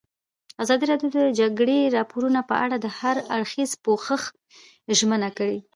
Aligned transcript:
ازادي 0.63 0.83
راډیو 0.91 1.09
د 1.13 1.17
د 1.27 1.35
جګړې 1.39 1.79
راپورونه 1.97 2.39
په 2.49 2.55
اړه 2.63 2.75
د 2.79 2.87
هر 2.99 3.17
اړخیز 3.35 3.71
پوښښ 3.85 4.21
ژمنه 4.97 5.29
کړې. 5.37 5.57